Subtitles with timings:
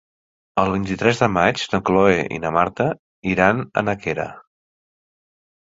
[0.61, 2.87] El vint-i-tres de maig na Cloè i na Marta
[3.35, 4.27] iran a Nàquera.